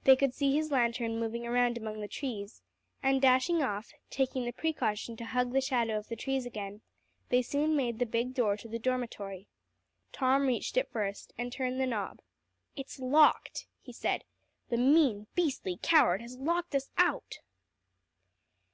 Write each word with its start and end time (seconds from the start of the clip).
_"They 0.04 0.16
could 0.16 0.34
see 0.34 0.54
his 0.54 0.70
lantern 0.70 1.18
moving 1.18 1.46
around 1.46 1.78
among 1.78 2.02
the 2.02 2.08
trees; 2.08 2.60
and 3.02 3.22
dashing 3.22 3.62
off, 3.62 3.94
taking 4.10 4.44
the 4.44 4.52
precaution 4.52 5.16
to 5.16 5.24
hug 5.24 5.54
the 5.54 5.62
shadow 5.62 5.96
of 5.96 6.08
the 6.08 6.14
trees 6.14 6.44
again, 6.44 6.82
they 7.30 7.40
soon 7.40 7.74
made 7.74 7.98
the 7.98 8.04
big 8.04 8.34
door 8.34 8.58
to 8.58 8.68
the 8.68 8.78
dormitory. 8.78 9.48
Tom 10.12 10.46
reached 10.46 10.76
it 10.76 10.90
first, 10.92 11.32
and 11.38 11.50
turned 11.50 11.80
the 11.80 11.86
knob. 11.86 12.20
"It's 12.76 12.98
locked," 12.98 13.66
he 13.80 13.94
said. 13.94 14.24
"The 14.68 14.76
mean, 14.76 15.26
beastly 15.34 15.78
coward 15.82 16.20
has 16.20 16.36
locked 16.36 16.74
us 16.74 16.90
out." 16.98 17.38